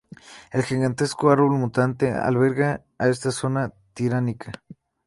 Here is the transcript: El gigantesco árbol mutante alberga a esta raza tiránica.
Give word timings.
El 0.51 0.63
gigantesco 0.63 1.29
árbol 1.29 1.51
mutante 1.51 2.09
alberga 2.11 2.83
a 2.97 3.07
esta 3.07 3.29
raza 3.29 3.71
tiránica. 3.93 4.51